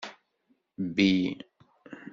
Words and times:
Bbi. 0.93 1.09